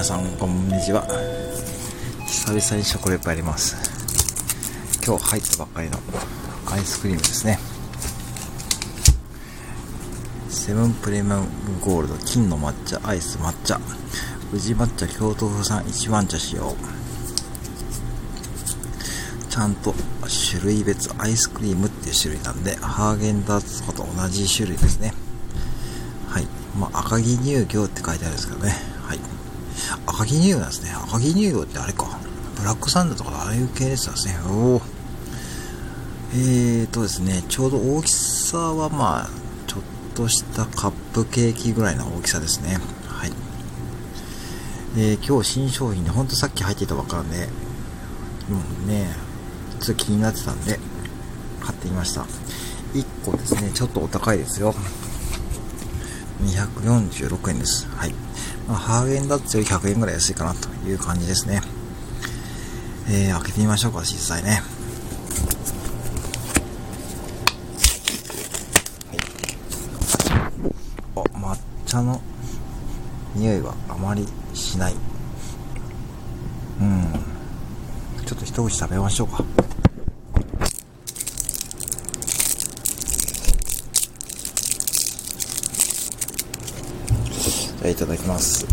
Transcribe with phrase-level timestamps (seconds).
[0.00, 1.06] 皆さんこんにちは。
[2.26, 3.76] 久々に食レポやります。
[5.04, 5.98] 今日入ったばっかりの
[6.70, 7.58] アイスクリームですね。
[10.48, 11.44] セブンプレミアム
[11.84, 13.78] ゴールド金の抹茶アイス抹茶。
[14.54, 16.74] 宇治抹茶京都府産一番茶使用。
[19.50, 19.92] ちゃんと
[20.50, 25.12] 種類別アイスクリームっていう種類なんでハーゲンダッツとかと同じ種類ですね。
[26.26, 26.46] はい。
[26.78, 28.74] まあ赤城乳業って書いてあるんですけどね。
[29.02, 29.39] はい。
[30.20, 30.90] 赤城乳業なんですね。
[30.90, 32.18] 赤城乳業ってあれか。
[32.58, 34.34] ブラックサンダーとかああいう系ですですね。
[34.46, 34.82] おお
[36.34, 39.28] えーとですねちょうど大きさはまあ
[39.66, 39.82] ちょっ
[40.14, 42.76] としたカップケーキぐらいの大きさですね。
[43.08, 43.32] はい。
[44.98, 47.46] えー、今日新商品でほんとさっき入っていたばっかなんで
[48.48, 49.06] もうね
[49.80, 50.78] ちょっと気になってたんで
[51.62, 52.26] 買ってみました。
[52.92, 54.74] 1個ですねちょっとお高いですよ。
[56.42, 57.88] 246円です。
[57.88, 58.14] はい。
[58.70, 61.60] まあ、ハーゲンダッツより100円ぐらい安いかなという感じですね。
[63.08, 64.62] えー、開けてみましょうか、実際ね。
[71.16, 72.20] はい、あ、抹茶の
[73.34, 74.94] 匂いはあまりしない。
[76.80, 77.12] うん。
[78.24, 79.59] ちょっと一口食べましょうか。
[87.80, 88.66] じゃいただきます。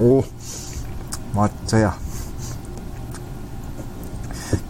[0.00, 0.18] うん。
[0.18, 0.24] お
[1.32, 1.96] 抹茶や。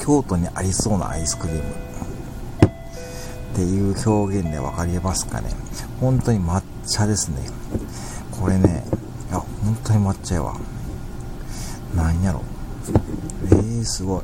[0.00, 1.62] 京都にありそうなアイスクリーム。
[1.62, 5.50] っていう表現で分かりますかね。
[6.00, 7.36] 本当に抹茶ですね。
[8.40, 8.84] これね
[9.30, 10.56] いや本当に抹茶やわ。
[11.94, 12.42] なんやろ。
[13.50, 14.22] えー、すごい。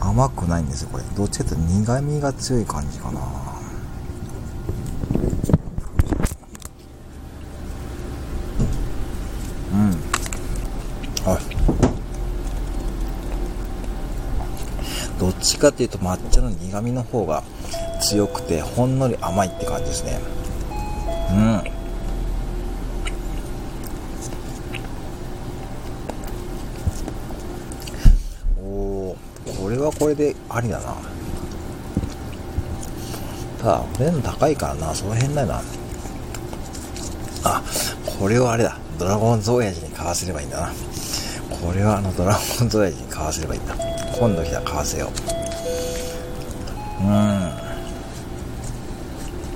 [0.00, 1.04] 甘くないんですよこれ。
[1.16, 3.20] どっちかというと苦みが強い感じかな。
[9.72, 9.90] うん。
[11.24, 11.58] はい
[15.18, 17.42] どっちかっていうと抹茶の苦みの方が
[18.00, 20.20] 強くてほんのり甘いって感じですね。
[21.30, 21.77] うん。
[29.98, 30.96] これでありだな。
[33.60, 34.94] ただお値段高いからな。
[34.94, 35.62] その辺だよな。
[37.44, 37.62] あ
[38.18, 38.78] これはあれだ。
[38.98, 40.72] ドラゴンズ親父に買わせればいいんだな。
[41.62, 43.74] これはあのドラゴンズ親父に買わせればいいんだ。
[44.18, 45.10] 今度来たら買わせよ
[47.00, 47.04] う。
[47.04, 47.68] うん。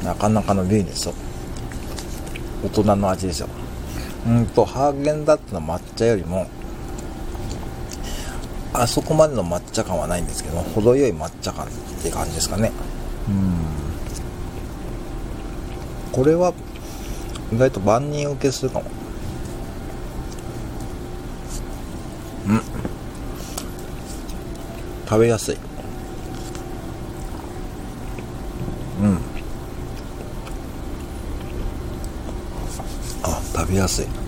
[0.05, 1.15] なかなかのビーですよ
[2.65, 3.49] 大人の味ですよ
[4.27, 6.47] うんとハーゲンダッツの抹茶よりも
[8.75, 11.69] あそこまでの抹茶感はないんですけど程よい抹茶感っ
[12.03, 12.73] て感じですかね。
[13.29, 13.57] うん。
[16.13, 16.53] これは
[17.53, 18.87] 意外と万人受けするかも。
[22.49, 22.61] うん。
[25.07, 25.57] 食べやすい。
[29.03, 29.19] うん。
[33.23, 34.22] あ食べやすい。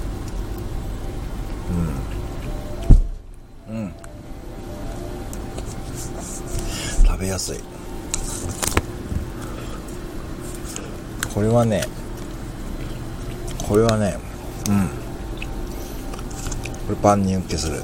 [7.34, 7.58] やすい。
[11.34, 11.84] これはね
[13.68, 14.16] これはね
[14.68, 14.86] うん。
[16.86, 17.82] これ万人受けする。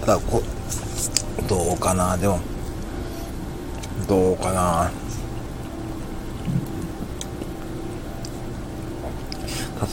[0.00, 0.42] ただこ
[1.48, 2.16] どうかな。
[2.16, 2.40] でも
[4.08, 4.90] どうかな。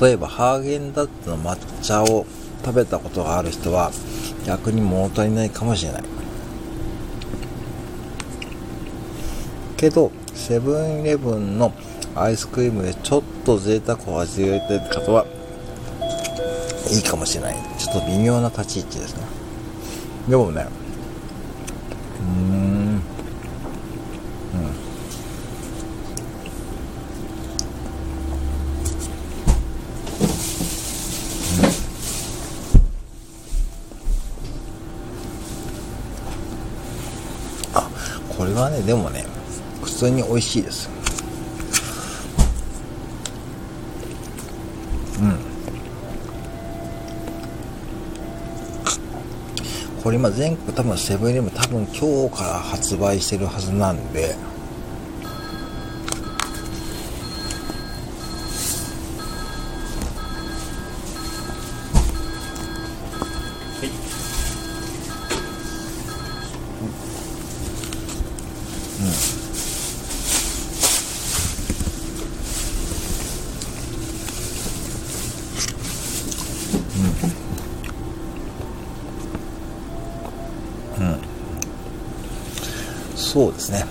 [0.02, 2.26] 例えばハーゲンダッツの抹茶を
[2.64, 3.92] 食べたことがある人は
[4.46, 6.04] 逆に物足りないかもしれない。
[9.78, 11.74] けどセブンイレブンの
[12.16, 15.26] アイスクリームでちょっと贅沢を味わいたい方は
[16.92, 17.56] いいかもしれない。
[17.78, 19.24] ちょっと微妙な立ち位置ですね。
[20.30, 20.66] でもね
[38.42, 39.24] これはねでもね
[39.84, 40.90] 普通に美味しいです。
[45.22, 45.38] うん。
[50.02, 54.36] これ今全国多分セブンイレブン多分今日から発売してるはずなんで。
[81.00, 81.22] うん、
[83.16, 83.86] そうですね、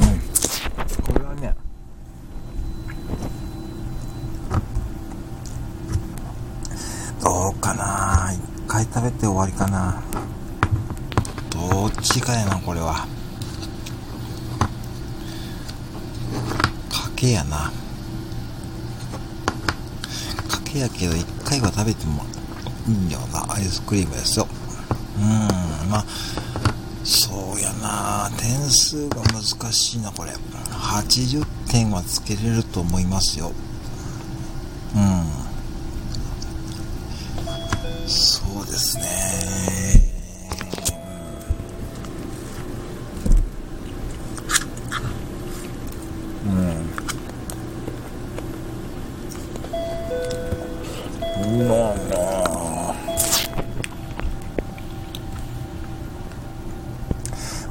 [0.00, 1.54] うん、これはね
[7.22, 8.32] どうかな。
[8.34, 10.02] 一回食べて終わりかな。
[11.50, 13.06] どっちかやなこれは。
[16.90, 17.72] 賭けやな。
[20.74, 20.88] けや。
[20.88, 22.24] けど、一回は食べても
[22.88, 24.48] いいようなアイスクリームですよ。
[25.16, 26.04] うん、まあ、
[27.04, 28.30] そうやな。
[28.36, 30.32] 点数が難しいな、これ。
[30.70, 33.52] 80点はつけれると思いますよ。
[34.96, 35.23] うん。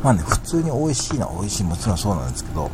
[0.01, 2.69] まあね、普通に美味しいのは美味しい、もちろんそうなんですけど、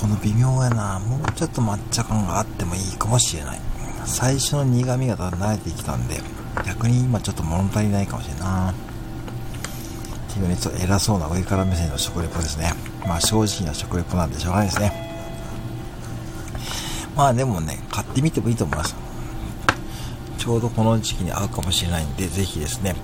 [0.00, 3.60] この微妙やな、もうちょっと抹茶感があってもいいかもしれない。
[4.04, 6.20] 最初の苦味がだんだん慣れてきたんで、
[6.66, 8.70] 逆に今ちょっと物足りないかもしれんな。
[8.70, 8.74] っ
[10.32, 12.74] ていうね、ちょっと偉そうな上から目線の食レポですね。
[13.06, 14.92] まあ正直な食レポなんでしょうがないですね。
[17.16, 19.03] まあでもね、買ってみてもいいと思います。
[20.44, 22.94] ちょうどこの時期に合うかもしれないんで、ぜひですね、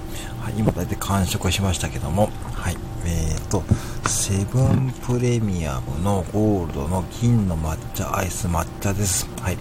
[0.43, 2.77] はい、今大体完食しましたけども、はい、
[3.07, 3.63] えーと、
[4.07, 9.27] セブンプレミアムのゴールドの金の抹茶アイス抹茶です。
[9.41, 9.57] はい。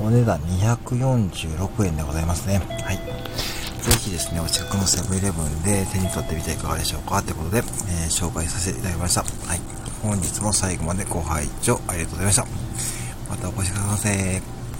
[0.00, 2.58] お値段246円でございますね。
[2.84, 2.96] はい。
[2.96, 7.64] ぜひですね、お近くのセブンイレブンで手に取ってみていかがでしょうかということで、えー、
[8.06, 9.22] 紹介させていただきました。
[9.22, 9.60] はい。
[10.04, 12.46] 本日も最後までご拝聴ありがとうございました。
[13.28, 14.51] またお越しくださいませ。